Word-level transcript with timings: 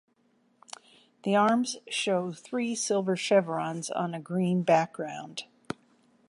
The 1.21 1.35
arms 1.35 1.77
show 1.87 2.31
three 2.33 2.73
silver 2.73 3.15
chevrons 3.15 3.91
on 3.91 4.15
a 4.15 4.19
green 4.19 4.63
background. 4.63 5.43